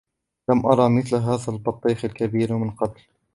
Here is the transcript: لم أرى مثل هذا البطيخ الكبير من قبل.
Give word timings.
لم 0.49 0.65
أرى 0.65 0.97
مثل 0.97 1.15
هذا 1.15 1.45
البطيخ 1.53 2.05
الكبير 2.05 2.55
من 2.57 2.71
قبل. 2.71 3.01